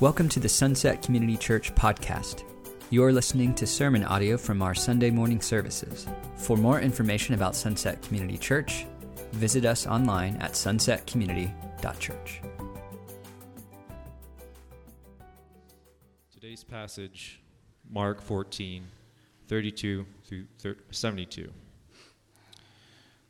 [0.00, 2.44] Welcome to the Sunset Community Church podcast.
[2.88, 6.06] You're listening to sermon audio from our Sunday morning services.
[6.36, 8.86] For more information about Sunset Community Church,
[9.32, 12.40] visit us online at sunsetcommunity.church.
[16.32, 17.42] Today's passage,
[17.90, 18.82] Mark 14,
[19.48, 21.52] 32 through 72.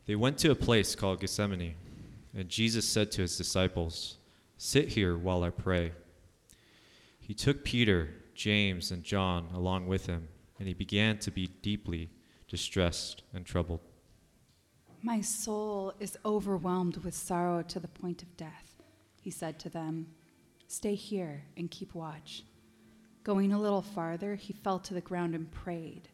[0.06, 1.74] They went to a place called Gethsemane,
[2.32, 4.18] and Jesus said to his disciples,
[4.56, 5.90] Sit here while I pray.
[7.30, 10.26] He took Peter, James, and John along with him,
[10.58, 12.10] and he began to be deeply
[12.48, 13.82] distressed and troubled.
[15.00, 18.82] My soul is overwhelmed with sorrow to the point of death,
[19.20, 20.08] he said to them.
[20.66, 22.42] Stay here and keep watch.
[23.22, 26.08] Going a little farther, he fell to the ground and prayed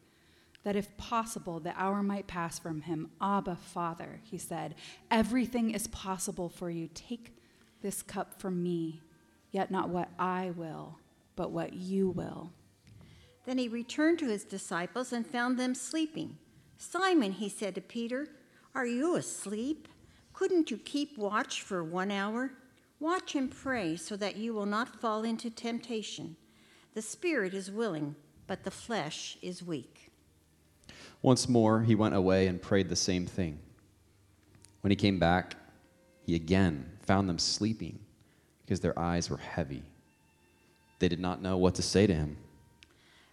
[0.63, 3.09] that if possible, the hour might pass from him.
[3.19, 4.75] Abba, Father, he said,
[5.09, 6.87] everything is possible for you.
[6.93, 7.35] Take
[7.81, 9.01] this cup from me,
[9.49, 10.99] yet not what I will
[11.37, 12.51] but what you will.
[13.45, 16.37] Then he returned to his disciples and found them sleeping.
[16.77, 18.27] Simon, he said to Peter,
[18.75, 19.87] Are you asleep?
[20.33, 22.51] Couldn't you keep watch for one hour?
[22.99, 26.35] Watch and pray so that you will not fall into temptation.
[26.93, 28.15] The spirit is willing,
[28.47, 30.11] but the flesh is weak.
[31.21, 33.59] Once more, he went away and prayed the same thing.
[34.81, 35.55] When he came back,
[36.25, 37.99] he again found them sleeping
[38.65, 39.83] because their eyes were heavy.
[40.99, 42.37] They did not know what to say to him.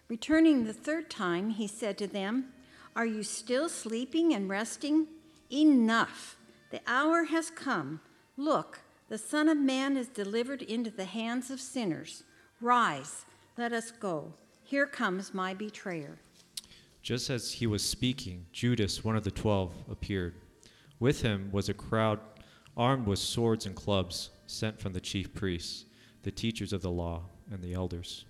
[0.07, 2.53] Returning the third time, he said to them,
[2.95, 5.07] Are you still sleeping and resting?
[5.51, 6.37] Enough!
[6.69, 8.01] The hour has come.
[8.37, 12.23] Look, the Son of Man is delivered into the hands of sinners.
[12.61, 13.25] Rise,
[13.57, 14.33] let us go.
[14.63, 16.19] Here comes my betrayer.
[17.01, 20.35] Just as he was speaking, Judas, one of the twelve, appeared.
[20.99, 22.19] With him was a crowd
[22.77, 25.85] armed with swords and clubs, sent from the chief priests,
[26.23, 28.25] the teachers of the law and the elders.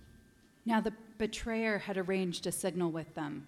[0.64, 3.46] Now the betrayer had arranged a signal with them.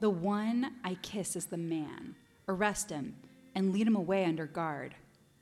[0.00, 2.14] The one I kiss is the man.
[2.48, 3.16] Arrest him
[3.54, 4.94] and lead him away under guard.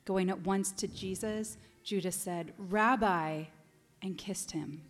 [0.04, 3.44] Going at once to Jesus, Judas said, Rabbi,
[4.02, 4.82] and kissed him.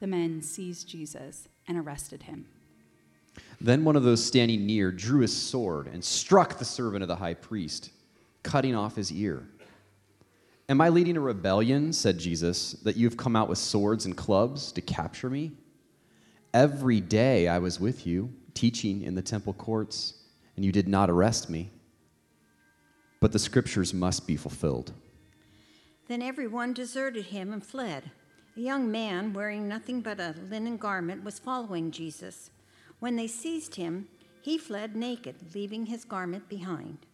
[0.00, 2.46] The men seized Jesus and arrested him.
[3.60, 7.16] Then one of those standing near drew his sword and struck the servant of the
[7.16, 7.90] high priest,
[8.42, 9.46] cutting off his ear.
[10.70, 14.70] Am I leading a rebellion, said Jesus, that you've come out with swords and clubs
[14.70, 15.50] to capture me?
[16.54, 20.14] Every day I was with you, teaching in the temple courts,
[20.54, 21.70] and you did not arrest me.
[23.18, 24.92] But the scriptures must be fulfilled.
[26.06, 28.12] Then everyone deserted him and fled.
[28.56, 32.50] A young man wearing nothing but a linen garment was following Jesus.
[33.00, 34.06] When they seized him,
[34.40, 37.06] he fled naked, leaving his garment behind.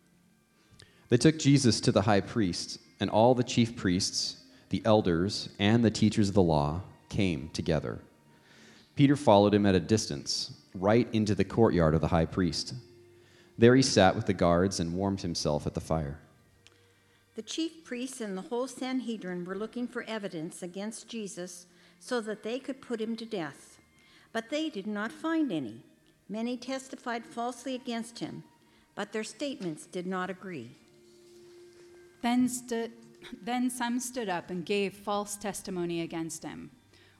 [1.08, 4.38] They took Jesus to the high priest and all the chief priests,
[4.70, 8.00] the elders, and the teachers of the law came together.
[8.94, 12.74] Peter followed him at a distance, right into the courtyard of the high priest.
[13.58, 16.18] There he sat with the guards and warmed himself at the fire.
[17.34, 21.66] The chief priests and the whole Sanhedrin were looking for evidence against Jesus
[22.00, 23.78] so that they could put him to death.
[24.32, 25.82] But they did not find any.
[26.28, 28.42] Many testified falsely against him,
[28.94, 30.76] but their statements did not agree.
[32.26, 32.90] Then, stood,
[33.40, 36.72] then some stood up and gave false testimony against him.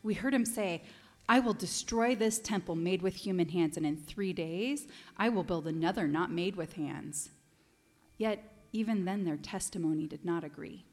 [0.03, 0.83] We heard him say,
[1.29, 5.45] I will destroy this temple made with human hands, and in three days I will
[5.45, 7.31] build another not made with hands.
[8.19, 10.85] Yet, even then, their testimony did not agree.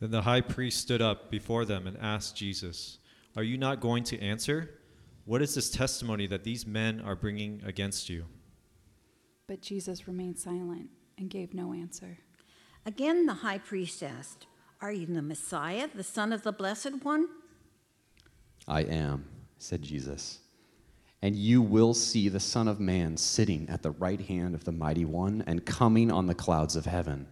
[0.00, 2.96] Then the high priest stood up before them and asked Jesus,
[3.36, 4.70] Are you not going to answer?
[5.26, 8.24] What is this testimony that these men are bringing against you?
[9.46, 10.88] But Jesus remained silent
[11.18, 12.20] and gave no answer.
[12.86, 14.46] Again, the high priest asked,
[14.80, 17.28] Are you the Messiah, the Son of the Blessed One?
[18.68, 19.26] I am,
[19.58, 20.40] said Jesus.
[21.22, 24.72] And you will see the Son of Man sitting at the right hand of the
[24.72, 27.26] Mighty One and coming on the clouds of heaven.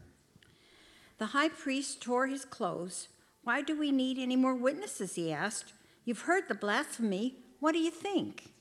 [1.18, 3.08] The high priest tore his clothes.
[3.44, 5.14] Why do we need any more witnesses?
[5.14, 5.74] He asked.
[6.06, 7.36] You've heard the blasphemy.
[7.60, 8.54] What do you think?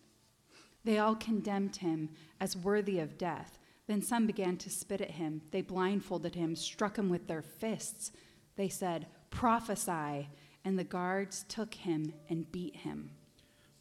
[0.84, 2.10] They all condemned him
[2.40, 3.58] as worthy of death.
[3.92, 5.42] Then some began to spit at him.
[5.52, 8.14] They blindfolded him, struck him with their fists.
[8.56, 10.30] They said, Prophesy.
[10.64, 13.12] And the guards took him and beat him.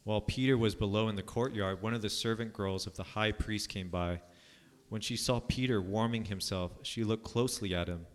[0.03, 3.31] While Peter was below in the courtyard, one of the servant girls of the high
[3.31, 4.19] priest came by.
[4.89, 8.05] When she saw Peter warming himself, she looked closely at him.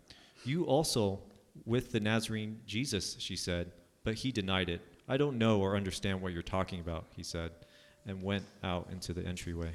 [0.45, 1.23] You also
[1.65, 3.71] with the Nazarene Jesus, she said.
[4.03, 4.81] But he denied it.
[5.07, 7.53] I don't know or understand what you're talking about, he said,
[8.05, 9.73] and went out into the entryway.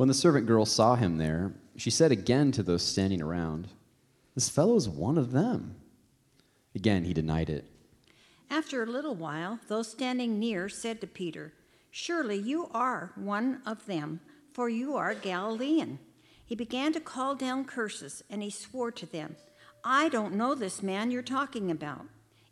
[0.00, 3.68] When the servant girl saw him there, she said again to those standing around,
[4.34, 5.74] This fellow is one of them.
[6.74, 7.66] Again, he denied it.
[8.48, 11.52] After a little while, those standing near said to Peter,
[11.90, 14.20] Surely you are one of them,
[14.54, 15.98] for you are Galilean.
[16.46, 19.36] He began to call down curses, and he swore to them,
[19.84, 22.06] I don't know this man you're talking about.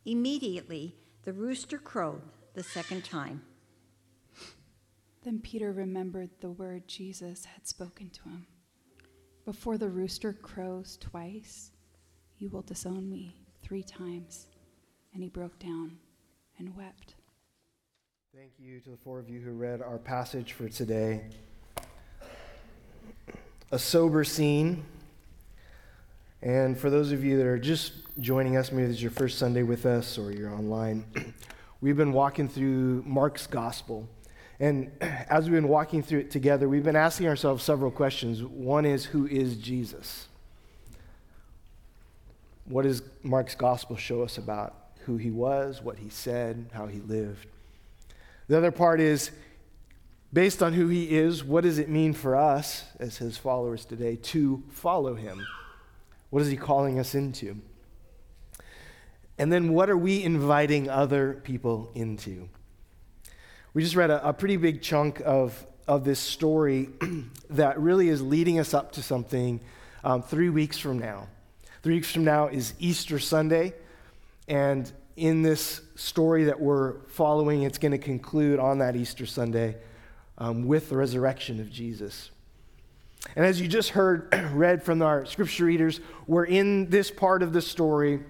[0.04, 2.20] Immediately, the rooster crowed
[2.52, 3.40] the second time.
[5.28, 8.46] Then Peter remembered the word Jesus had spoken to him
[9.44, 11.70] Before the rooster crows twice,
[12.38, 14.46] you will disown me three times.
[15.12, 15.98] And he broke down
[16.58, 17.16] and wept.
[18.34, 21.26] Thank you to the four of you who read our passage for today.
[23.70, 24.82] A sober scene.
[26.40, 29.36] And for those of you that are just joining us, maybe this is your first
[29.36, 31.04] Sunday with us or you're online,
[31.82, 34.08] we've been walking through Mark's gospel.
[34.60, 38.42] And as we've been walking through it together, we've been asking ourselves several questions.
[38.42, 40.28] One is, who is Jesus?
[42.64, 44.74] What does Mark's gospel show us about
[45.06, 47.46] who he was, what he said, how he lived?
[48.48, 49.30] The other part is,
[50.32, 54.16] based on who he is, what does it mean for us as his followers today
[54.16, 55.46] to follow him?
[56.30, 57.56] What is he calling us into?
[59.38, 62.48] And then what are we inviting other people into?
[63.78, 66.88] We just read a, a pretty big chunk of, of this story
[67.50, 69.60] that really is leading us up to something
[70.02, 71.28] um, three weeks from now.
[71.84, 73.74] Three weeks from now is Easter Sunday.
[74.48, 79.76] And in this story that we're following, it's going to conclude on that Easter Sunday
[80.38, 82.32] um, with the resurrection of Jesus.
[83.36, 87.52] And as you just heard read from our scripture readers, we're in this part of
[87.52, 88.24] the story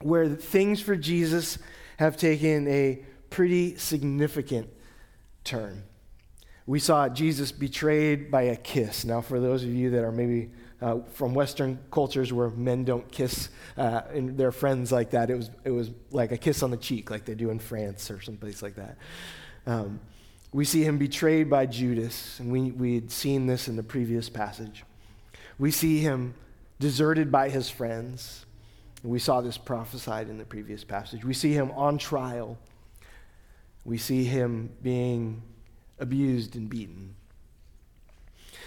[0.00, 1.58] where things for Jesus
[1.98, 4.68] have taken a pretty significant
[5.44, 5.84] turn.
[6.66, 9.04] We saw Jesus betrayed by a kiss.
[9.04, 10.50] Now, for those of you that are maybe
[10.80, 15.50] uh, from Western cultures where men don't kiss uh, their friends like that, it was,
[15.64, 18.62] it was like a kiss on the cheek, like they do in France or someplace
[18.62, 18.96] like that.
[19.66, 20.00] Um,
[20.52, 24.28] we see him betrayed by Judas, and we, we had seen this in the previous
[24.28, 24.84] passage.
[25.58, 26.34] We see him
[26.78, 28.46] deserted by his friends.
[29.02, 31.24] We saw this prophesied in the previous passage.
[31.24, 32.58] We see him on trial.
[33.84, 35.42] We see him being
[35.98, 37.14] abused and beaten.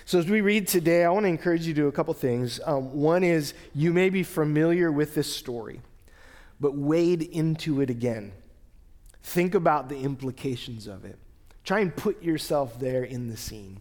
[0.06, 2.60] So, as we read today, I want to encourage you to do a couple things.
[2.66, 5.80] Um, one is you may be familiar with this story,
[6.60, 8.34] but wade into it again.
[9.22, 11.18] Think about the implications of it.
[11.64, 13.80] Try and put yourself there in the scene.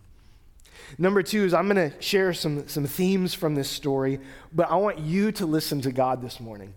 [0.98, 4.20] Number two is I'm going to share some, some themes from this story,
[4.52, 6.74] but I want you to listen to God this morning.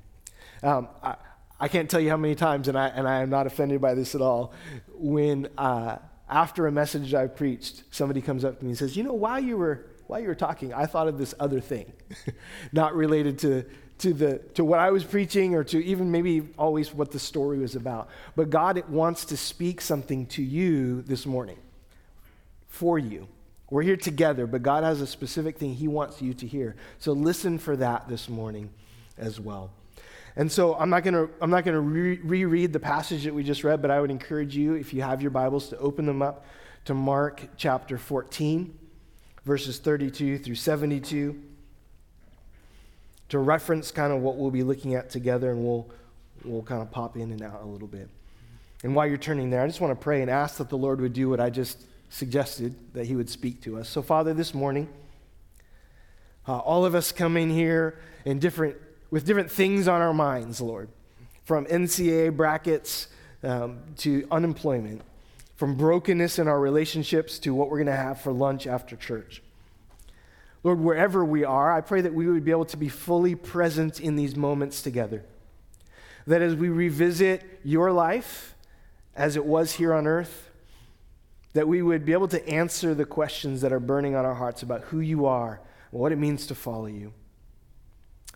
[0.64, 1.16] Um, I,
[1.60, 3.94] I can't tell you how many times, and I, and I am not offended by
[3.94, 4.54] this at all,
[4.94, 5.98] when uh,
[6.30, 9.40] after a message I've preached, somebody comes up to me and says, You know, while
[9.40, 11.92] you were, while you were talking, I thought of this other thing,
[12.74, 13.64] not related to,
[14.00, 17.60] to, the, to what I was preaching or to even maybe always what the story
[17.60, 18.10] was about.
[18.36, 21.58] But God it wants to speak something to you this morning
[22.68, 23.28] for you.
[23.70, 26.76] We're here together, but God has a specific thing He wants you to hear.
[27.00, 28.70] So listen for that this morning
[29.18, 29.72] as well.
[30.38, 33.34] And so I'm not going to I'm not going to re- reread the passage that
[33.34, 36.06] we just read, but I would encourage you if you have your Bibles to open
[36.06, 36.46] them up
[36.86, 38.78] to Mark chapter 14
[39.46, 41.42] verses 32 through 72
[43.30, 45.90] to reference kind of what we'll be looking at together and we'll
[46.44, 48.10] we'll kind of pop in and out a little bit.
[48.84, 51.02] And while you're turning there, I just want to pray and ask that the Lord
[51.02, 53.90] would do what I just suggested that he would speak to us.
[53.90, 54.90] So Father, this morning
[56.48, 58.76] uh, all of us come in here in different
[59.12, 60.90] with different things on our minds, Lord,
[61.44, 63.08] from NCAA brackets
[63.44, 65.02] um, to unemployment,
[65.56, 69.42] from brokenness in our relationships to what we're going to have for lunch after church.
[70.64, 74.00] Lord, wherever we are, I pray that we would be able to be fully present
[74.00, 75.24] in these moments together.
[76.26, 78.56] That as we revisit your life
[79.16, 80.50] as it was here on earth,
[81.54, 84.64] that we would be able to answer the questions that are burning on our hearts
[84.64, 87.14] about who you are and what it means to follow you.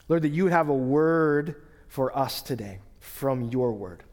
[0.09, 1.55] Lord, that you would have a word
[1.87, 4.03] for us today from your word.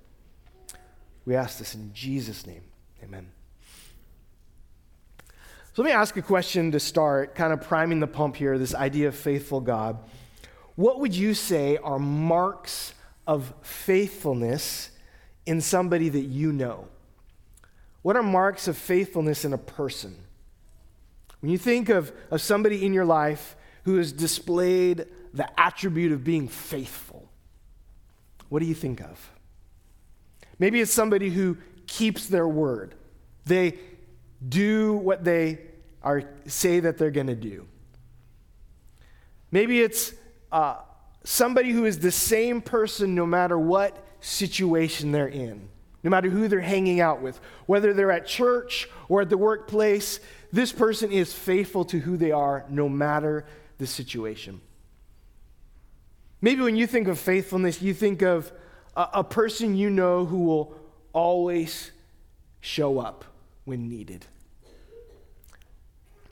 [1.24, 2.62] We ask this in Jesus' name.
[3.02, 3.32] Amen.
[5.72, 8.74] So let me ask a question to start, kind of priming the pump here, this
[8.74, 9.98] idea of faithful God.
[10.74, 12.94] What would you say are marks
[13.26, 14.90] of faithfulness
[15.44, 16.88] in somebody that you know?
[18.02, 20.16] What are marks of faithfulness in a person?
[21.40, 26.24] When you think of, of somebody in your life who has displayed the attribute of
[26.24, 27.30] being faithful,
[28.48, 29.30] what do you think of?
[30.58, 32.94] Maybe it's somebody who keeps their word.
[33.44, 33.78] They
[34.46, 35.60] do what they
[36.02, 37.68] are, say that they're going to do.
[39.50, 40.12] Maybe it's
[40.50, 40.76] uh,
[41.24, 45.68] somebody who is the same person no matter what situation they're in,
[46.02, 50.18] no matter who they're hanging out with, whether they're at church or at the workplace,
[50.52, 53.44] this person is faithful to who they are no matter
[53.78, 54.60] the situation.
[56.40, 58.52] Maybe when you think of faithfulness, you think of
[58.94, 60.74] a, a person you know who will
[61.12, 61.92] always
[62.60, 63.24] show up
[63.64, 64.26] when needed.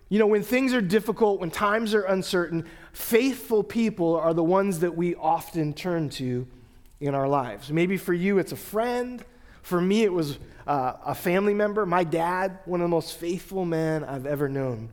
[0.08, 4.80] You know, when things are difficult, when times are uncertain, faithful people are the ones
[4.80, 6.46] that we often turn to
[7.00, 7.72] in our lives.
[7.72, 9.24] Maybe for you, it's a friend.
[9.62, 11.86] For me, it was uh, a family member.
[11.86, 14.90] My dad, one of the most faithful men I've ever known.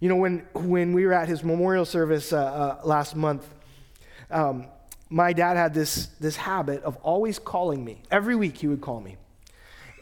[0.00, 3.46] You know, when, when we were at his memorial service uh, uh, last month,
[4.30, 4.66] um,
[5.08, 8.02] my dad had this, this habit of always calling me.
[8.10, 9.16] Every week, he would call me.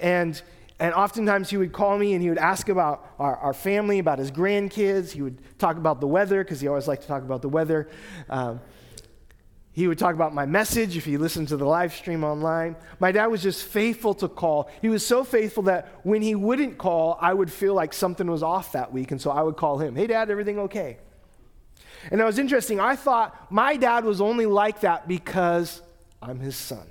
[0.00, 0.40] And
[0.80, 4.18] and oftentimes he would call me and he would ask about our, our family, about
[4.18, 5.10] his grandkids.
[5.10, 7.88] He would talk about the weather because he always liked to talk about the weather.
[8.30, 8.60] Um,
[9.72, 12.76] he would talk about my message if he listened to the live stream online.
[13.00, 14.70] My dad was just faithful to call.
[14.80, 18.42] He was so faithful that when he wouldn't call, I would feel like something was
[18.42, 19.10] off that week.
[19.10, 20.98] And so I would call him, Hey, dad, everything okay?
[22.10, 22.80] And it was interesting.
[22.80, 25.82] I thought my dad was only like that because
[26.22, 26.86] I'm his son.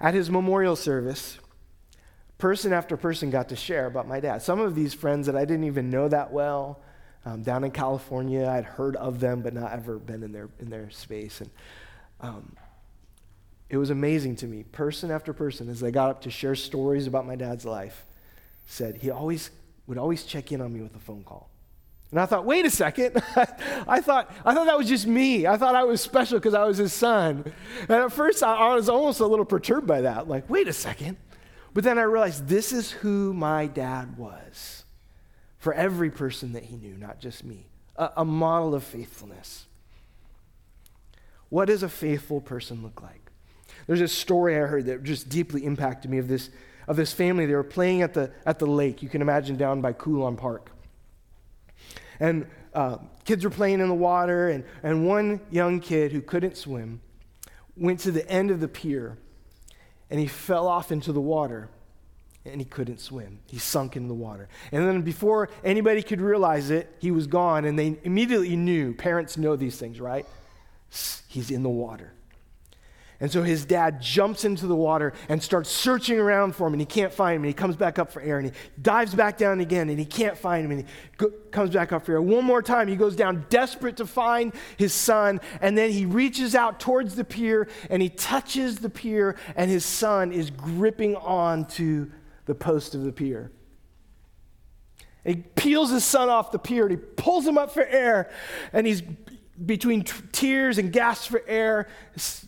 [0.00, 1.38] At his memorial service,
[2.38, 4.42] person after person got to share about my dad.
[4.42, 6.80] Some of these friends that I didn't even know that well,
[7.24, 10.68] um, down in California, I'd heard of them, but not ever been in their, in
[10.68, 11.40] their space.
[11.40, 11.50] And
[12.20, 12.56] um,
[13.68, 17.06] it was amazing to me, person after person, as they got up to share stories
[17.06, 18.04] about my dad's life,
[18.66, 19.50] said he always
[19.86, 21.48] would always check in on me with a phone call.
[22.10, 23.20] And I thought, wait a second.
[23.88, 25.46] I, thought, I thought that was just me.
[25.46, 27.52] I thought I was special because I was his son.
[27.80, 30.28] And at first, I, I was almost a little perturbed by that.
[30.28, 31.16] Like, wait a second.
[31.74, 34.84] But then I realized this is who my dad was
[35.58, 37.66] for every person that he knew, not just me.
[37.96, 39.66] A, a model of faithfulness.
[41.48, 43.20] What does a faithful person look like?
[43.86, 46.50] There's a story I heard that just deeply impacted me of this,
[46.88, 47.46] of this family.
[47.46, 50.70] They were playing at the, at the lake, you can imagine down by Coulon Park.
[52.20, 56.56] And uh, kids were playing in the water, and, and one young kid who couldn't
[56.56, 57.00] swim
[57.76, 59.18] went to the end of the pier
[60.10, 61.68] and he fell off into the water
[62.44, 63.40] and he couldn't swim.
[63.46, 64.48] He sunk in the water.
[64.70, 68.94] And then before anybody could realize it, he was gone and they immediately knew.
[68.94, 70.24] Parents know these things, right?
[71.26, 72.12] He's in the water.
[73.18, 76.80] And so his dad jumps into the water and starts searching around for him, and
[76.80, 77.42] he can't find him.
[77.42, 80.04] And he comes back up for air, and he dives back down again, and he
[80.04, 82.22] can't find him, and he go- comes back up for air.
[82.22, 86.54] One more time, he goes down desperate to find his son, and then he reaches
[86.54, 91.64] out towards the pier, and he touches the pier, and his son is gripping on
[91.66, 92.10] to
[92.44, 93.50] the post of the pier.
[95.24, 98.30] And he peels his son off the pier, and he pulls him up for air,
[98.72, 99.02] and he's
[99.64, 101.88] between t- tears and gasps for air,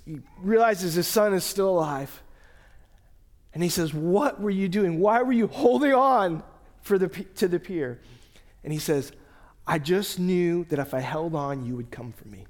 [0.04, 2.22] he realizes his son is still alive.
[3.54, 5.00] And he says, What were you doing?
[5.00, 6.42] Why were you holding on
[6.82, 8.00] for the, to the pier?
[8.62, 9.12] And he says,
[9.66, 12.46] I just knew that if I held on, you would come for me.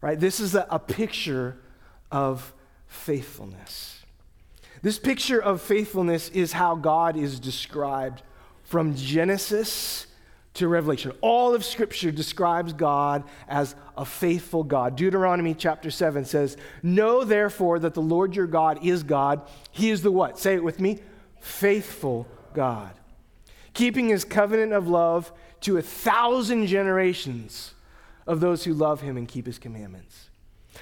[0.00, 0.18] Right?
[0.18, 1.56] This is a, a picture
[2.10, 2.52] of
[2.86, 4.02] faithfulness.
[4.82, 8.22] This picture of faithfulness is how God is described
[8.64, 10.06] from Genesis
[10.54, 11.12] to Revelation.
[11.20, 14.96] All of Scripture describes God as a faithful God.
[14.96, 19.42] Deuteronomy chapter 7 says, Know therefore that the Lord your God is God.
[19.72, 20.38] He is the what?
[20.38, 21.00] Say it with me
[21.40, 22.92] faithful God,
[23.74, 25.30] keeping his covenant of love
[25.60, 27.74] to a thousand generations
[28.26, 30.30] of those who love him and keep his commandments.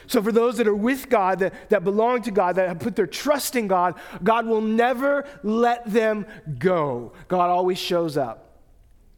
[0.06, 2.96] So, for those that are with God, that, that belong to God, that have put
[2.96, 6.26] their trust in God, God will never let them
[6.58, 7.12] go.
[7.28, 8.51] God always shows up.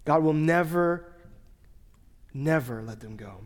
[0.05, 1.13] God will never,
[2.33, 3.41] never let them go.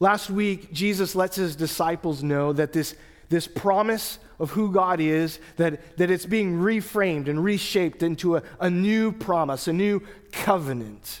[0.00, 2.94] Last week, Jesus lets his disciples know that this,
[3.28, 8.42] this promise of who God is, that, that it's being reframed and reshaped into a,
[8.60, 10.00] a new promise, a new
[10.30, 11.20] covenant.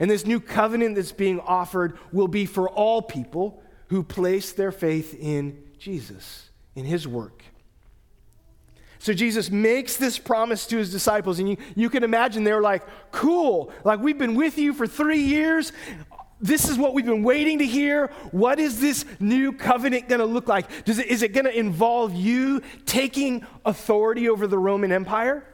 [0.00, 4.72] And this new covenant that's being offered will be for all people who place their
[4.72, 7.44] faith in Jesus, in his work.
[9.02, 12.84] So Jesus makes this promise to his disciples, and you, you can imagine they're like,
[13.10, 15.72] cool, like we've been with you for three years.
[16.40, 18.12] This is what we've been waiting to hear.
[18.30, 20.84] What is this new covenant going to look like?
[20.84, 25.44] Does it, is it going to involve you taking authority over the Roman Empire?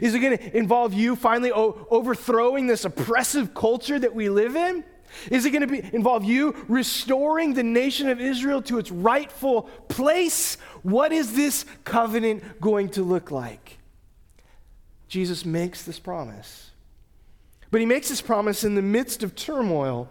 [0.00, 4.84] Is it going to involve you finally overthrowing this oppressive culture that we live in?
[5.30, 9.62] Is it going to be, involve you restoring the nation of Israel to its rightful
[9.88, 10.56] place?
[10.82, 13.78] What is this covenant going to look like?
[15.08, 16.70] Jesus makes this promise.
[17.70, 20.08] But he makes this promise in the midst of turmoil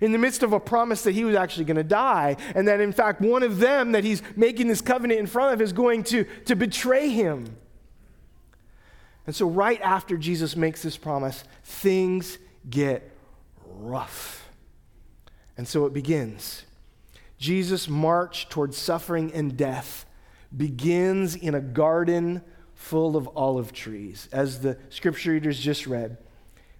[0.00, 2.80] in the midst of a promise that he was actually going to die, and that
[2.80, 6.02] in fact one of them that he's making this covenant in front of is going
[6.04, 7.56] to, to betray him.
[9.26, 13.16] And so, right after Jesus makes this promise, things get
[13.80, 14.48] rough.
[15.56, 16.64] And so it begins.
[17.38, 20.06] Jesus' march towards suffering and death
[20.56, 22.42] begins in a garden
[22.74, 24.28] full of olive trees.
[24.32, 26.18] As the scripture readers just read,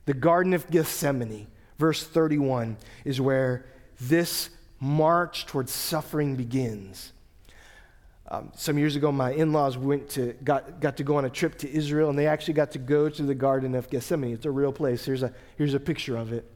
[0.07, 1.47] the Garden of Gethsemane,
[1.79, 3.67] verse 31, is where
[4.01, 7.13] this march towards suffering begins.
[8.29, 11.59] Um, some years ago, my in-laws went to got, got to go on a trip
[11.59, 14.33] to Israel, and they actually got to go to the Garden of Gethsemane.
[14.33, 15.05] It's a real place.
[15.05, 16.51] Here's a here's a picture of it.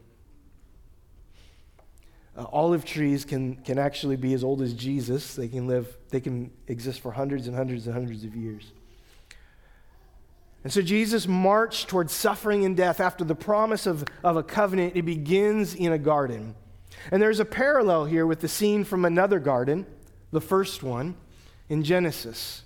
[2.36, 5.34] Uh, olive trees can can actually be as old as Jesus.
[5.34, 5.96] They can live.
[6.08, 8.72] They can exist for hundreds and hundreds and hundreds of years.
[10.64, 14.96] And so Jesus marched towards suffering and death after the promise of, of a covenant.
[14.96, 16.54] It begins in a garden.
[17.12, 19.84] And there's a parallel here with the scene from another garden,
[20.32, 21.16] the first one
[21.68, 22.62] in Genesis.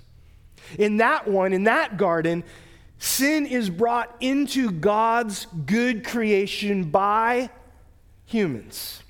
[0.79, 2.45] In that one, in that garden,
[2.99, 7.51] sin is brought into God's good creation by
[8.27, 9.03] humans.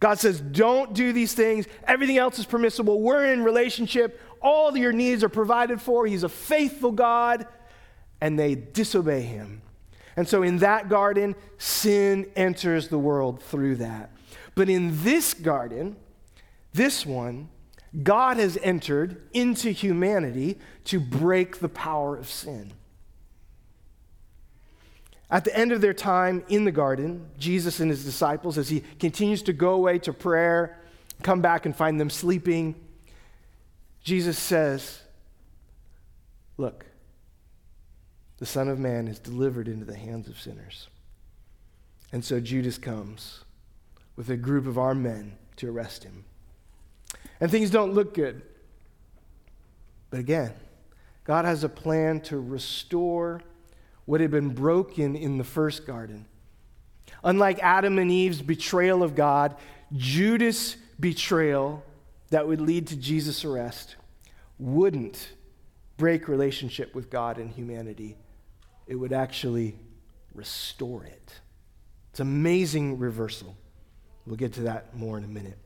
[0.00, 1.66] God says, Don't do these things.
[1.86, 3.00] Everything else is permissible.
[3.00, 4.20] We're in relationship.
[4.40, 6.06] All your needs are provided for.
[6.06, 7.46] He's a faithful God.
[8.20, 9.62] And they disobey him.
[10.16, 14.10] And so in that garden, sin enters the world through that.
[14.56, 15.96] But in this garden,
[16.72, 17.48] this one,
[18.02, 22.72] God has entered into humanity to break the power of sin.
[25.30, 28.82] At the end of their time in the garden, Jesus and his disciples, as he
[28.98, 30.78] continues to go away to prayer,
[31.22, 32.74] come back and find them sleeping,
[34.02, 35.02] Jesus says,
[36.56, 36.86] Look,
[38.38, 40.88] the Son of Man is delivered into the hands of sinners.
[42.10, 43.44] And so Judas comes
[44.16, 46.24] with a group of armed men to arrest him.
[47.40, 48.42] And things don't look good.
[50.10, 50.52] But again,
[51.24, 53.42] God has a plan to restore
[54.08, 56.24] what had been broken in the first garden.
[57.22, 59.54] Unlike Adam and Eve's betrayal of God,
[59.94, 61.84] Judas' betrayal
[62.30, 63.96] that would lead to Jesus' arrest
[64.58, 65.32] wouldn't
[65.98, 68.16] break relationship with God and humanity.
[68.86, 69.78] It would actually
[70.32, 71.40] restore it.
[72.08, 73.54] It's amazing reversal.
[74.24, 75.58] We'll get to that more in a minute.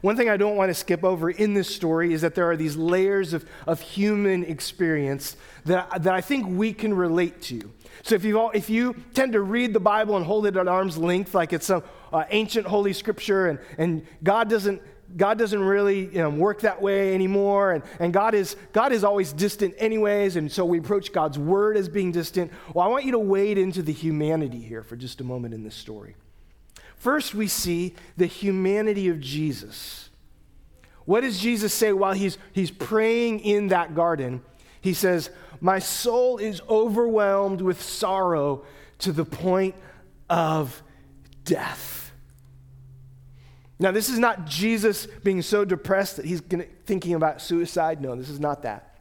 [0.00, 2.56] One thing I don't want to skip over in this story is that there are
[2.56, 7.72] these layers of, of human experience that, that I think we can relate to.
[8.02, 10.96] So if you, if you tend to read the Bible and hold it at arm's
[10.96, 11.82] length like it's some
[12.12, 14.82] uh, ancient holy scripture and, and God doesn't
[15.16, 19.04] God doesn't really you know, work that way anymore, and, and God, is, God is
[19.04, 22.52] always distant, anyways, and so we approach God's word as being distant.
[22.74, 25.64] Well, I want you to wade into the humanity here for just a moment in
[25.64, 26.14] this story.
[26.96, 30.10] First, we see the humanity of Jesus.
[31.04, 34.42] What does Jesus say while he's, he's praying in that garden?
[34.80, 35.30] He says,
[35.60, 38.64] My soul is overwhelmed with sorrow
[38.98, 39.74] to the point
[40.28, 40.82] of
[41.44, 42.12] death.
[43.80, 46.42] Now, this is not Jesus being so depressed that he's
[46.84, 48.00] thinking about suicide.
[48.00, 48.96] No, this is not that.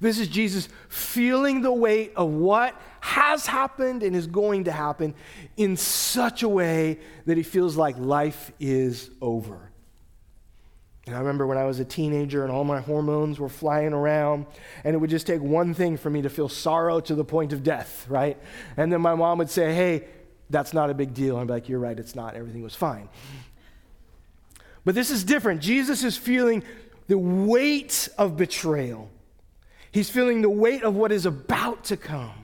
[0.00, 5.14] This is Jesus feeling the weight of what has happened and is going to happen
[5.56, 9.71] in such a way that he feels like life is over.
[11.06, 14.46] And I remember when I was a teenager and all my hormones were flying around,
[14.84, 17.52] and it would just take one thing for me to feel sorrow to the point
[17.52, 18.38] of death, right?
[18.76, 20.04] And then my mom would say, Hey,
[20.48, 21.36] that's not a big deal.
[21.36, 22.36] I'm like, You're right, it's not.
[22.36, 23.08] Everything was fine.
[24.84, 25.60] But this is different.
[25.60, 26.62] Jesus is feeling
[27.08, 29.10] the weight of betrayal.
[29.90, 32.41] He's feeling the weight of what is about to come.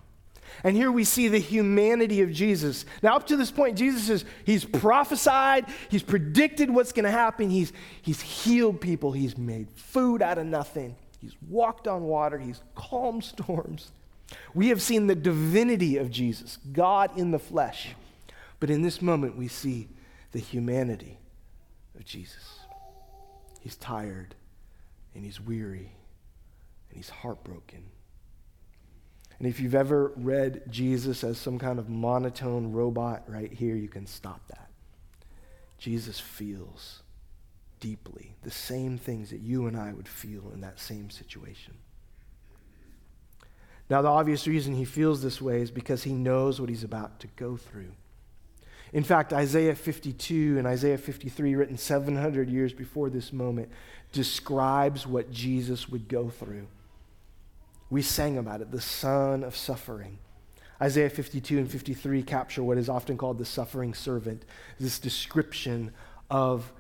[0.65, 2.85] And here we see the humanity of Jesus.
[3.03, 7.51] Now, up to this point, Jesus is, he's prophesied, he's predicted what's going to happen,
[7.51, 12.61] he's, he's healed people, he's made food out of nothing, he's walked on water, he's
[12.75, 13.93] calmed storms.
[14.55, 17.95] We have seen the divinity of Jesus, God in the flesh.
[18.61, 19.89] But in this moment, we see
[20.33, 21.19] the humanity
[21.95, 22.61] of Jesus.
[23.61, 24.35] He's tired
[25.15, 25.93] and he's weary
[26.89, 27.85] and he's heartbroken.
[29.39, 33.89] And if you've ever read Jesus as some kind of monotone robot, right here, you
[33.89, 34.69] can stop that.
[35.79, 37.03] Jesus feels
[37.79, 41.75] deeply the same things that you and I would feel in that same situation.
[43.89, 47.21] Now, the obvious reason he feels this way is because he knows what he's about
[47.21, 47.93] to go through.
[48.93, 53.71] In fact, Isaiah 52 and Isaiah 53, written 700 years before this moment,
[54.13, 56.67] describes what Jesus would go through.
[57.91, 60.19] We sang about it, the son of suffering.
[60.81, 64.45] Isaiah 52 and 53 capture what is often called the suffering servant,
[64.79, 65.93] this description
[66.31, 66.73] of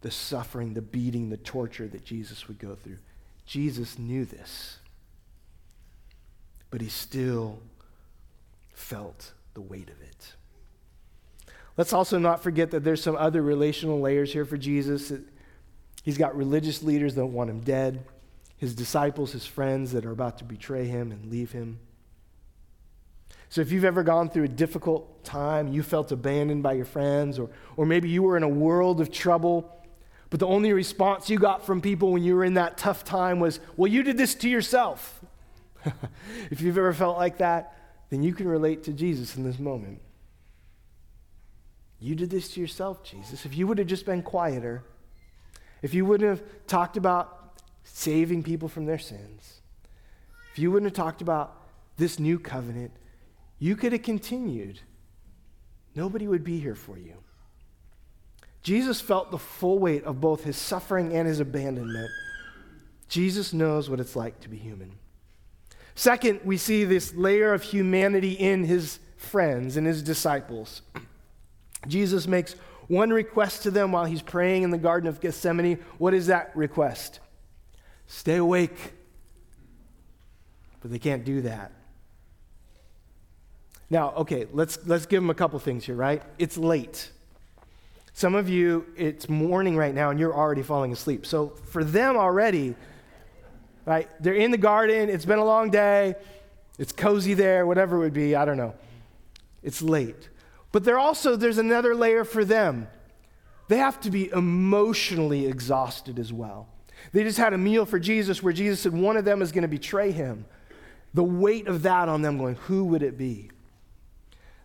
[0.00, 2.98] the suffering, the beating, the torture that Jesus would go through.
[3.44, 4.78] Jesus knew this,
[6.70, 7.58] but he still
[8.72, 10.34] felt the weight of it.
[11.76, 15.12] Let's also not forget that there's some other relational layers here for Jesus.
[16.02, 18.04] He's got religious leaders that want him dead,
[18.58, 21.78] his disciples, his friends that are about to betray him and leave him.
[23.48, 27.38] So if you've ever gone through a difficult time, you felt abandoned by your friends,
[27.38, 29.74] or, or maybe you were in a world of trouble,
[30.28, 33.40] but the only response you got from people when you were in that tough time
[33.40, 35.20] was, well, you did this to yourself.
[36.50, 37.74] if you've ever felt like that,
[38.10, 40.00] then you can relate to Jesus in this moment.
[42.00, 43.46] You did this to yourself, Jesus.
[43.46, 44.84] If you would have just been quieter,
[45.80, 47.37] if you wouldn't have talked about
[47.92, 49.60] saving people from their sins,
[50.52, 51.56] if you wouldn't have talked about
[51.96, 52.92] this new covenant,
[53.58, 54.80] you could have continued.
[55.94, 57.14] Nobody would be here for you.
[58.62, 62.10] Jesus felt the full weight of both his suffering and his abandonment.
[63.08, 64.92] Jesus knows what it's like to be human.
[65.94, 70.82] Second, we see this layer of humanity in his friends and his disciples.
[71.88, 72.54] Jesus makes
[72.86, 75.78] one request to them while he's praying in the Garden of Gethsemane.
[75.98, 77.20] What is that request?
[78.08, 78.94] Stay awake.
[80.80, 81.72] But they can't do that.
[83.90, 86.22] Now, okay, let's, let's give them a couple things here, right?
[86.38, 87.10] It's late.
[88.12, 91.24] Some of you, it's morning right now and you're already falling asleep.
[91.24, 92.74] So for them already,
[93.86, 96.16] right, they're in the garden, it's been a long day,
[96.78, 98.74] it's cozy there, whatever it would be, I don't know.
[99.62, 100.28] It's late.
[100.72, 102.88] But there also, there's another layer for them.
[103.68, 106.68] They have to be emotionally exhausted as well.
[107.12, 109.62] They just had a meal for Jesus where Jesus said one of them is going
[109.62, 110.44] to betray him.
[111.14, 113.50] The weight of that on them going, who would it be?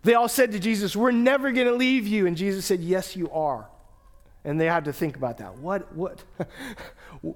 [0.04, 2.26] They all said to Jesus, We're never going to leave you.
[2.26, 3.68] And Jesus said, Yes, you are.
[4.44, 5.56] And they had to think about that.
[5.58, 6.22] What, what,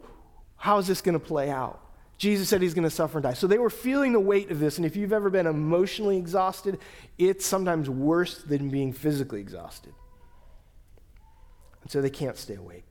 [0.57, 1.81] how is this going to play out?
[2.19, 3.33] Jesus said he's going to suffer and die.
[3.33, 4.77] So they were feeling the weight of this.
[4.77, 6.79] And if you've ever been emotionally exhausted,
[7.17, 9.95] it's sometimes worse than being physically exhausted.
[11.83, 12.88] And so they can't stay awake.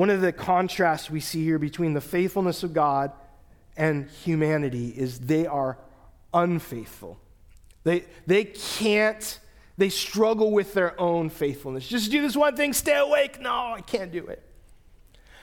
[0.00, 3.12] One of the contrasts we see here between the faithfulness of God
[3.76, 5.76] and humanity is they are
[6.32, 7.20] unfaithful.
[7.84, 9.38] They, they can't,
[9.76, 11.86] they struggle with their own faithfulness.
[11.86, 13.42] Just do this one thing, stay awake.
[13.42, 14.42] No, I can't do it.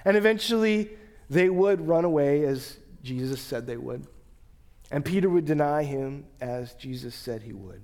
[0.03, 0.89] And eventually,
[1.29, 4.07] they would run away as Jesus said they would.
[4.89, 7.83] And Peter would deny him as Jesus said he would.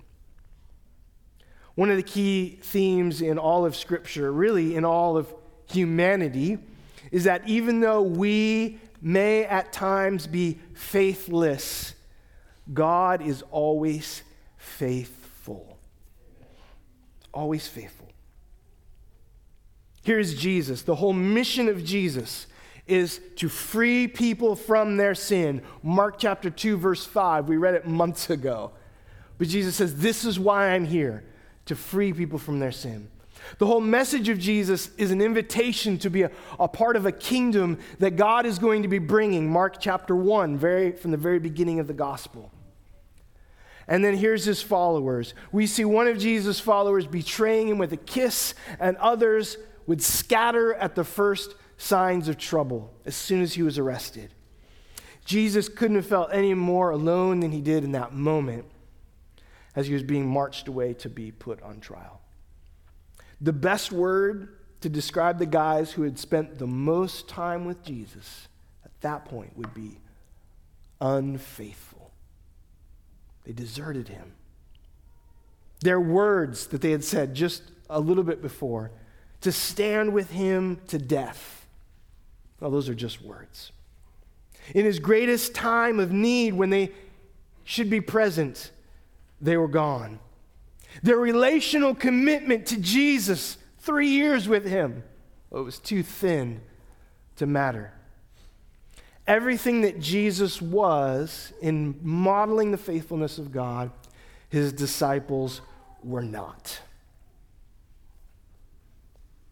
[1.76, 5.32] One of the key themes in all of Scripture, really in all of
[5.72, 6.58] humanity,
[7.12, 11.94] is that even though we may at times be faithless,
[12.74, 14.24] God is always
[14.58, 15.78] faithful.
[17.34, 18.10] Always faithful.
[20.04, 20.82] Here's Jesus.
[20.82, 22.48] The whole mission of Jesus
[22.88, 25.62] is to free people from their sin.
[25.82, 27.48] Mark chapter 2, verse 5.
[27.48, 28.72] We read it months ago.
[29.38, 31.24] But Jesus says, This is why I'm here,
[31.66, 33.10] to free people from their sin.
[33.58, 37.12] The whole message of Jesus is an invitation to be a, a, part of a
[37.12, 39.50] kingdom that God is going to be bringing.
[39.50, 42.52] Mark chapter 1, very, from the very beginning of the gospel.
[43.88, 45.34] And then here's his followers.
[45.52, 50.74] We see one of Jesus' followers betraying him with a kiss, and others would scatter
[50.76, 54.34] at the first signs of trouble as soon as he was arrested.
[55.26, 58.66] Jesus couldn't have felt any more alone than he did in that moment
[59.76, 62.23] as he was being marched away to be put on trial.
[63.44, 68.48] The best word to describe the guys who had spent the most time with Jesus
[68.86, 70.00] at that point would be
[71.02, 72.12] unfaithful.
[73.44, 74.32] They deserted him.
[75.82, 78.92] Their words that they had said just a little bit before
[79.42, 81.68] to stand with him to death.
[82.62, 83.74] Well, those are just words.
[84.74, 86.92] In his greatest time of need, when they
[87.66, 88.72] should be present,
[89.42, 90.20] they were gone.
[91.02, 95.04] Their relational commitment to Jesus, three years with him,
[95.50, 96.62] well, it was too thin
[97.38, 97.94] to matter.
[99.26, 103.92] Everything that Jesus was in modeling the faithfulness of God,
[104.50, 105.62] his disciples
[106.04, 106.80] were not.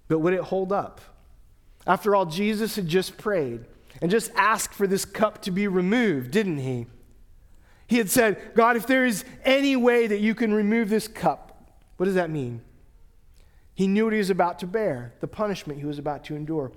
[0.08, 1.00] But would it hold up?
[1.88, 3.66] After all, Jesus had just prayed
[4.02, 6.88] and just asked for this cup to be removed, didn't he?
[7.92, 11.74] He had said, God, if there is any way that you can remove this cup,
[11.98, 12.62] what does that mean?
[13.74, 16.72] He knew what he was about to bear, the punishment he was about to endure.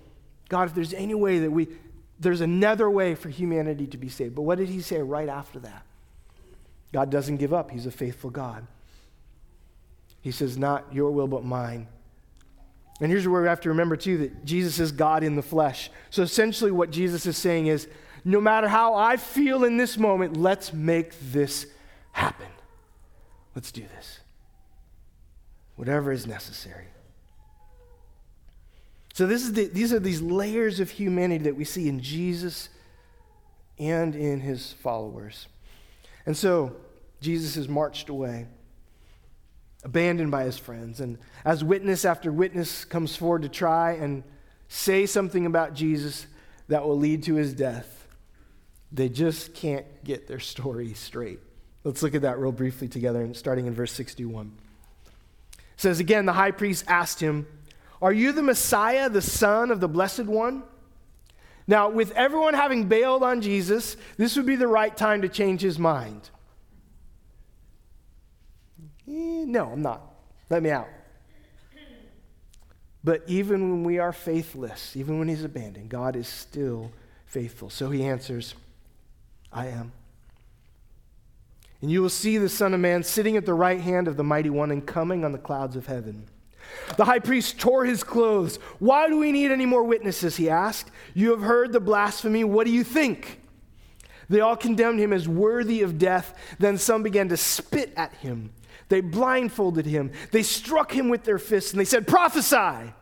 [0.48, 1.68] God, if there's any way that we
[2.18, 4.35] there's another way for humanity to be saved.
[4.35, 5.85] But what did he say right after that?
[6.92, 8.66] God doesn't give up, He's a faithful God.
[10.20, 11.87] He says, Not your will, but mine.
[13.00, 15.92] And here's where we have to remember, too, that Jesus is God in the flesh.
[16.11, 17.87] So essentially, what Jesus is saying is,
[18.25, 21.67] no matter how I feel in this moment, let's make this
[22.13, 22.47] happen.
[23.55, 24.21] Let's do this.
[25.77, 26.87] Whatever is necessary.
[29.13, 32.69] So this is the, these are these layers of humanity that we see in Jesus
[33.79, 35.47] and in his followers.
[36.27, 36.75] And so
[37.21, 38.47] Jesus is marched away,
[39.85, 41.01] abandoned by his friends.
[41.01, 44.25] And as witness after witness comes forward to try and
[44.69, 46.27] say something about Jesus
[46.69, 48.04] that will lead to his death,
[48.92, 51.40] they just can't get their story straight.
[51.85, 54.53] Let's look at that real briefly together, and starting in verse 61.
[55.53, 57.47] It says again, the high priest asked him,
[58.01, 60.62] are you the Messiah, the Son of the Blessed One?
[61.66, 65.62] Now, with everyone having bailed on Jesus, this would be the right time to change
[65.62, 66.29] his mind.
[69.09, 70.03] Eh, no, I'm not.
[70.51, 70.88] Let me out.
[73.03, 76.90] But even when we are faithless, even when he's abandoned, God is still
[77.27, 77.70] faithful.
[77.70, 78.55] So he answers,
[79.55, 79.93] I am.
[81.81, 84.25] And you will see the Son of Man sitting at the right hand of the
[84.25, 86.27] Mighty One and coming on the clouds of heaven.
[86.97, 88.57] The high priest tore his clothes.
[88.79, 90.37] Why do we need any more witnesses?
[90.37, 90.90] He asked.
[91.12, 92.43] You have heard the blasphemy.
[92.43, 93.40] What do you think?
[94.29, 96.35] They all condemned him as worthy of death.
[96.59, 98.51] Then some began to spit at him.
[98.88, 100.12] They blindfolded him.
[100.31, 102.93] They struck him with their fists and they said, Prophesy!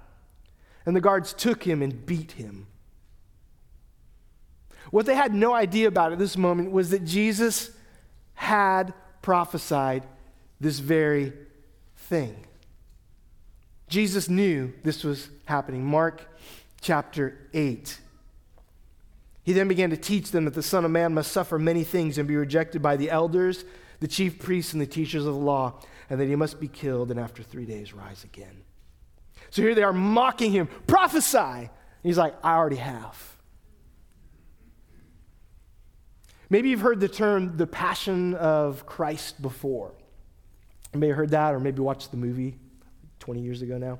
[0.85, 2.67] And the guards took him and beat him.
[4.91, 7.71] What they had no idea about at this moment was that Jesus
[8.35, 8.93] had
[9.23, 10.05] prophesied
[10.61, 11.33] this very
[11.97, 12.47] thing.
[13.89, 15.85] Jesus knew this was happening.
[15.85, 16.27] Mark
[16.81, 17.99] chapter 8.
[19.45, 22.17] He then began to teach them that the Son of Man must suffer many things
[22.17, 23.65] and be rejected by the elders,
[24.01, 27.11] the chief priests, and the teachers of the law, and that he must be killed
[27.11, 28.63] and after three days rise again.
[29.51, 30.69] So here they are mocking him.
[30.87, 31.71] Prophesy!
[32.03, 33.32] He's like, I already have.
[36.53, 39.95] Maybe you've heard the term the passion of Christ before.
[40.93, 42.59] You may have heard that or maybe watched the movie.
[43.21, 43.99] 20 years ago now.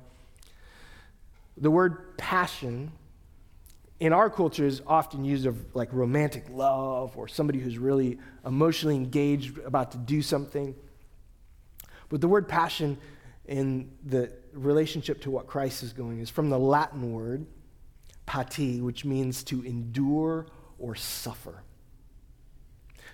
[1.57, 2.91] The word passion
[3.99, 8.97] in our culture is often used of like romantic love or somebody who's really emotionally
[8.97, 10.75] engaged about to do something.
[12.09, 12.99] But the word passion
[13.47, 17.47] in the relationship to what Christ is going is from the Latin word
[18.27, 20.45] pati, which means to endure
[20.77, 21.63] or suffer.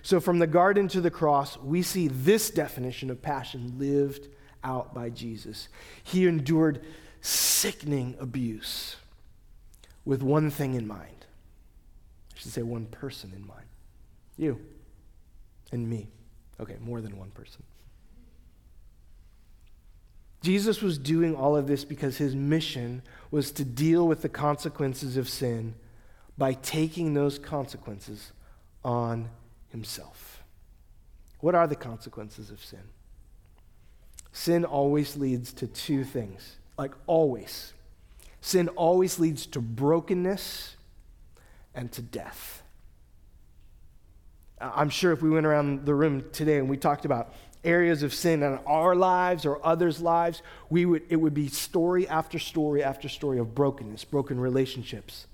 [0.02, 4.28] So from the garden to the cross, we see this definition of passion lived
[4.64, 5.68] out by Jesus.
[6.02, 6.84] He endured
[7.20, 8.96] sickening abuse
[10.04, 11.26] with one thing in mind.
[12.34, 13.66] I should say one person in mind.
[14.36, 14.60] You
[15.72, 16.08] and me.
[16.58, 17.62] Okay, more than one person.
[20.42, 25.16] Jesus was doing all of this because his mission was to deal with the consequences
[25.16, 25.74] of sin
[26.38, 28.32] by taking those consequences
[28.82, 29.28] on
[29.70, 30.42] himself.
[31.40, 32.82] What are the consequences of sin?
[34.32, 37.72] Sin always leads to two things, like always.
[38.40, 40.76] Sin always leads to brokenness
[41.74, 42.62] and to death.
[44.60, 47.32] I'm sure if we went around the room today and we talked about
[47.64, 52.06] areas of sin in our lives or others' lives, we would, it would be story
[52.08, 55.26] after story after story of brokenness, broken relationships,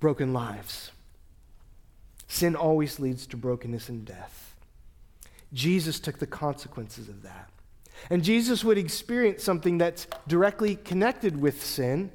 [0.00, 0.90] broken lives.
[2.28, 4.54] Sin always leads to brokenness and death.
[5.52, 7.50] Jesus took the consequences of that.
[8.10, 12.10] And Jesus would experience something that's directly connected with sin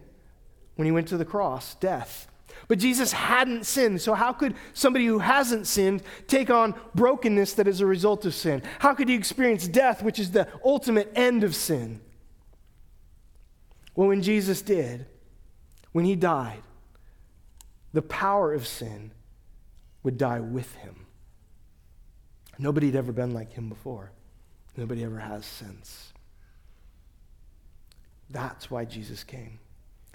[0.76, 2.28] when he went to the cross death.
[2.68, 7.68] But Jesus hadn't sinned, so how could somebody who hasn't sinned take on brokenness that
[7.68, 8.62] is a result of sin?
[8.80, 12.00] How could he experience death, which is the ultimate end of sin?
[13.96, 15.06] Well, when Jesus did,
[15.92, 16.62] when he died,
[17.94, 19.12] the power of sin
[20.04, 21.06] would die with him.
[22.58, 24.12] Nobody had ever been like him before.
[24.78, 26.14] Nobody ever has since.
[28.30, 29.60] That's why Jesus came.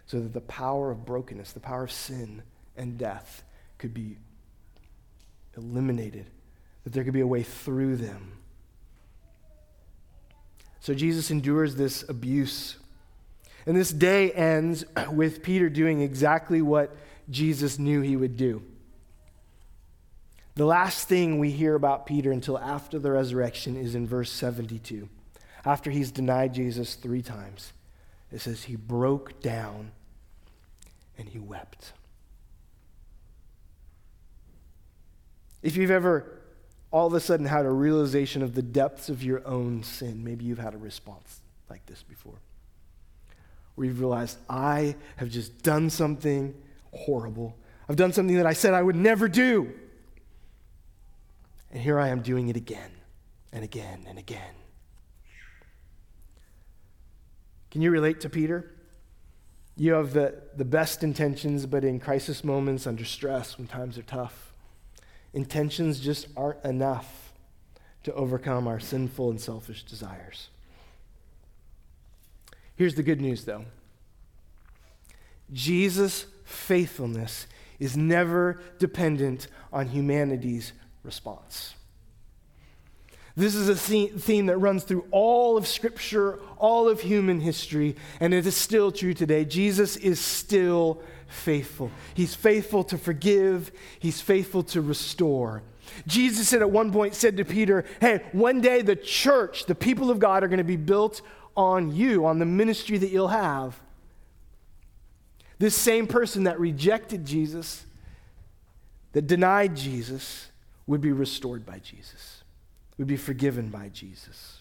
[0.07, 2.43] So that the power of brokenness, the power of sin
[2.77, 3.43] and death
[3.79, 4.17] could be
[5.57, 6.31] eliminated,
[6.85, 8.39] that there could be a way through them.
[10.81, 12.77] So Jesus endures this abuse.
[13.67, 16.97] And this day ends with Peter doing exactly what
[17.29, 18.63] Jesus knew he would do.
[20.57, 25.07] The last thing we hear about Peter until after the resurrection is in verse 72.
[25.67, 27.75] After he's denied Jesus three times,
[28.33, 29.93] it says he broke down
[31.19, 31.93] and he wept.
[35.63, 36.41] If you've ever
[36.91, 40.47] all of a sudden had a realization of the depths of your own sin, maybe
[40.47, 42.41] you've had a response like this before.
[43.75, 46.55] Where you've realized, I have just done something
[46.95, 47.55] horrible.
[47.91, 49.75] I've done something that I said I would never do.
[51.71, 52.91] And here I am doing it again
[53.53, 54.55] and again and again.
[57.71, 58.73] Can you relate to Peter?
[59.77, 64.03] You have the, the best intentions, but in crisis moments, under stress, when times are
[64.03, 64.55] tough,
[65.35, 67.33] intentions just aren't enough
[68.05, 70.49] to overcome our sinful and selfish desires.
[72.77, 73.65] Here's the good news, though
[75.53, 77.47] Jesus' faithfulness
[77.79, 80.73] is never dependent on humanity's
[81.07, 81.75] response.
[83.37, 88.33] This is a theme that runs through all of Scripture, all of human history, and
[88.33, 89.45] it is still true today.
[89.45, 91.91] Jesus is still faithful.
[92.15, 95.63] He's faithful to forgive, He's faithful to restore.
[96.07, 100.19] Jesus at one point, said to Peter, Hey, one day the church, the people of
[100.19, 101.21] God, are going to be built
[101.57, 103.79] on you, on the ministry that you'll have.
[105.59, 107.85] This same person that rejected Jesus,
[109.13, 110.49] that denied Jesus,
[110.87, 112.43] would be restored by Jesus
[112.99, 114.59] would be forgiven by Jesus.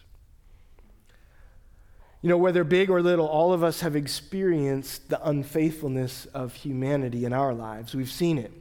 [2.22, 7.24] You know, whether big or little, all of us have experienced the unfaithfulness of humanity
[7.24, 7.94] in our lives.
[7.94, 8.52] We've seen it.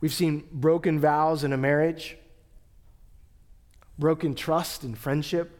[0.00, 2.16] We've seen broken vows in a marriage,
[3.98, 5.50] broken trust in friendship,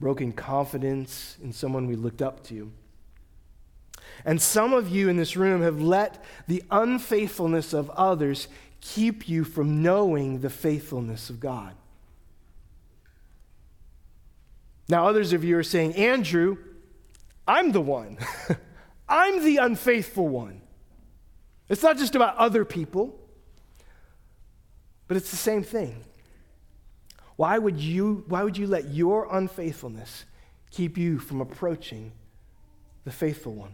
[0.00, 2.72] broken confidence in someone we looked up to.
[4.24, 8.48] And some of you in this room have let the unfaithfulness of others
[8.84, 11.74] keep you from knowing the faithfulness of God.
[14.88, 16.58] Now, others of you are saying, Andrew,
[17.48, 18.18] I'm the one.
[19.08, 20.60] I'm the unfaithful one.
[21.70, 23.18] It's not just about other people,
[25.08, 26.04] but it's the same thing.
[27.36, 30.26] Why would you, why would you let your unfaithfulness
[30.70, 32.12] keep you from approaching
[33.04, 33.72] the faithful one?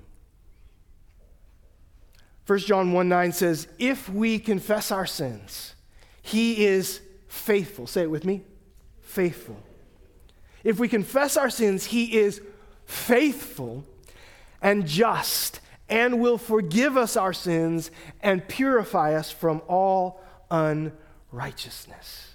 [2.47, 5.75] 1 John 1 9 says, If we confess our sins,
[6.23, 7.87] he is faithful.
[7.87, 8.43] Say it with me
[9.01, 9.61] faithful
[10.65, 12.41] if we confess our sins, He is
[12.85, 13.85] faithful
[14.61, 22.27] and just and will forgive us our sins and purify us from all unrighteousness.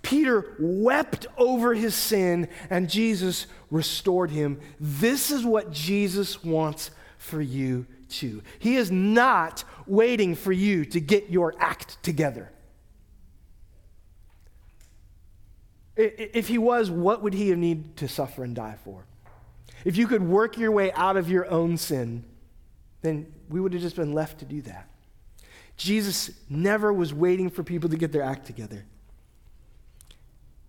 [0.00, 4.58] Peter wept over his sin and Jesus restored him.
[4.80, 8.42] This is what Jesus wants for you too.
[8.58, 12.50] He is not waiting for you to get your act together.
[15.96, 19.04] If he was, what would he have needed to suffer and die for?
[19.84, 22.24] If you could work your way out of your own sin,
[23.02, 24.88] then we would have just been left to do that.
[25.76, 28.84] Jesus never was waiting for people to get their act together.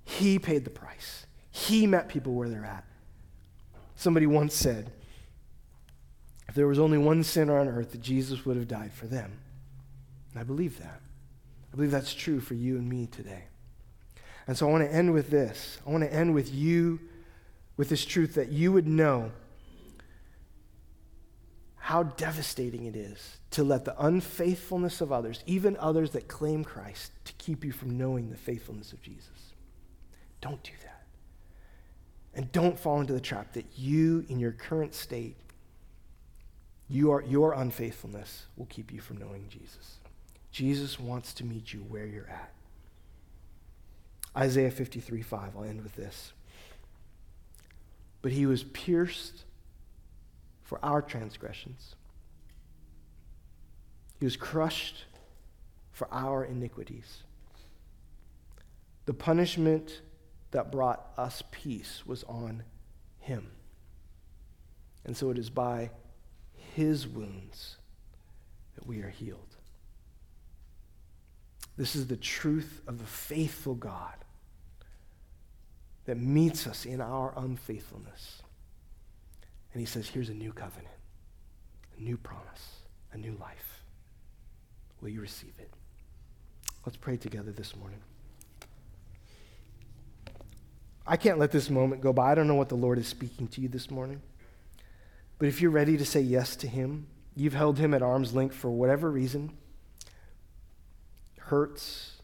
[0.03, 1.25] He paid the price.
[1.51, 2.83] He met people where they're at.
[3.95, 4.91] Somebody once said,
[6.47, 9.39] if there was only one sinner on earth, that Jesus would have died for them.
[10.31, 11.01] And I believe that.
[11.71, 13.45] I believe that's true for you and me today.
[14.45, 15.79] And so I want to end with this.
[15.87, 16.99] I want to end with you,
[17.77, 19.31] with this truth that you would know
[21.77, 27.11] how devastating it is to let the unfaithfulness of others, even others that claim Christ,
[27.25, 29.53] to keep you from knowing the faithfulness of Jesus.
[30.39, 31.03] Don't do that.
[32.35, 35.35] And don't fall into the trap that you, in your current state,
[36.89, 39.97] your, your unfaithfulness will keep you from knowing Jesus.
[40.51, 42.53] Jesus wants to meet you where you're at.
[44.35, 45.55] Isaiah 53 5.
[45.55, 46.33] I'll end with this.
[48.21, 49.43] But he was pierced
[50.63, 51.95] for our transgressions,
[54.19, 55.05] he was crushed
[55.91, 57.23] for our iniquities.
[59.05, 60.01] The punishment
[60.51, 62.63] that brought us peace was on
[63.19, 63.51] him.
[65.05, 65.89] And so it is by
[66.75, 67.77] his wounds
[68.75, 69.55] that we are healed.
[71.77, 74.13] This is the truth of the faithful God
[76.05, 78.41] that meets us in our unfaithfulness.
[79.73, 80.93] And he says, Here's a new covenant,
[81.97, 83.83] a new promise, a new life.
[85.01, 85.71] Will you receive it?
[86.85, 87.99] Let's pray together this morning.
[91.05, 92.31] I can't let this moment go by.
[92.31, 94.21] I don't know what the Lord is speaking to you this morning.
[95.43, 98.55] But if you're ready to say yes to Him, you've held Him at arm's length
[98.55, 99.51] for whatever reason
[101.37, 102.21] hurts,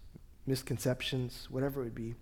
[0.47, 2.15] misconceptions, whatever it would be.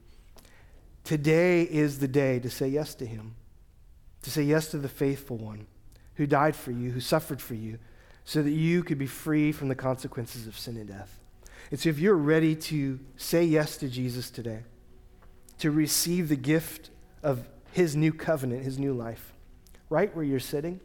[1.04, 3.36] Today is the day to say yes to him,
[4.24, 5.68] to say yes to the faithful one
[6.16, 7.78] who died for you, who suffered for you,
[8.26, 11.20] so that you could be free from the consequences of sin and death.
[11.70, 14.64] And so if you're ready to say yes to Jesus today,
[15.60, 16.90] to receive the gift
[17.22, 19.34] of his new covenant, his new life,
[19.92, 20.80] right where you're sitting,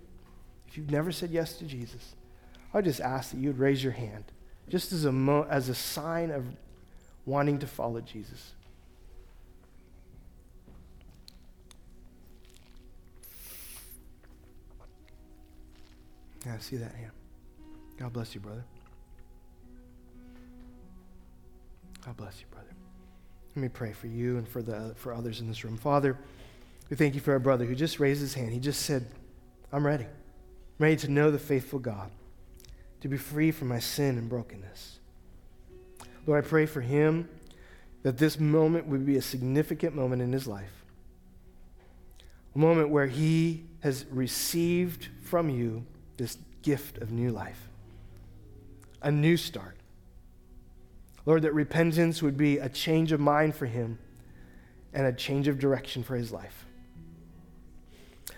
[0.73, 2.14] if you've never said yes to Jesus,
[2.73, 4.25] I just ask that you would raise your hand
[4.70, 6.47] just as a, mo- as a sign of
[7.27, 8.55] wanting to follow Jesus.
[16.47, 17.12] Yeah, I see that hand.
[17.99, 18.64] God bless you, brother.
[22.03, 22.75] God bless you, brother.
[23.55, 25.77] Let me pray for you and for, the, for others in this room.
[25.77, 26.16] Father,
[26.89, 28.55] we thank you for our brother who just raised his hand.
[28.55, 29.05] He just said,
[29.70, 30.07] I'm ready.
[30.83, 32.11] Ready to know the faithful God,
[33.03, 34.99] to be free from my sin and brokenness.
[36.26, 37.28] Lord, I pray for him
[38.03, 40.85] that this moment would be a significant moment in his life.
[42.57, 47.68] A moment where he has received from you this gift of new life,
[49.03, 49.76] a new start.
[51.24, 54.01] Lord, that repentance would be a change of mind for him
[54.93, 56.66] and a change of direction for his life.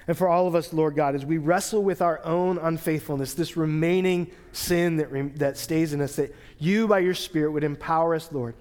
[0.07, 3.57] And for all of us, Lord God, as we wrestle with our own unfaithfulness, this
[3.57, 8.15] remaining sin that, re- that stays in us, that you, by your Spirit, would empower
[8.15, 8.55] us, Lord,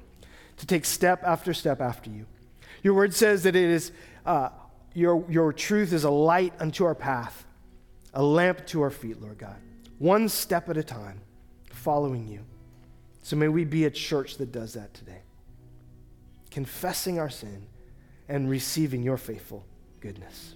[0.57, 2.25] to take step after step after you.
[2.81, 3.91] Your word says that it is,
[4.25, 4.49] uh,
[4.93, 7.45] your, your truth is a light unto our path,
[8.13, 9.57] a lamp to our feet, Lord God.
[9.99, 11.21] One step at a time,
[11.71, 12.45] following you.
[13.21, 15.21] So may we be a church that does that today,
[16.51, 17.67] confessing our sin
[18.29, 19.65] and receiving your faithful
[19.99, 20.55] goodness.